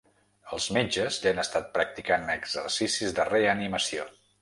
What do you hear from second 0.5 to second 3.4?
Els metges li han estat practicant exercicis de